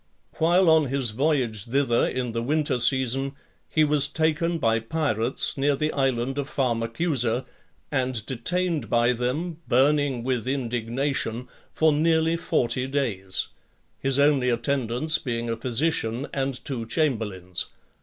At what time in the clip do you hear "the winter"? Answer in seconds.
2.31-2.79